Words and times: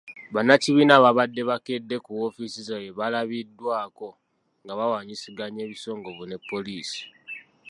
Bannakibiina 0.33 0.93
ababadde 0.99 1.41
bakedde 1.49 1.95
ku 2.05 2.11
woofiisi 2.17 2.61
zaabwe 2.67 2.89
balabiddwako 2.99 4.07
nga 4.63 4.73
bawanyisiganya 4.79 5.61
ebisongovu 5.63 6.23
ne 6.27 6.37
poliisi. 6.49 7.01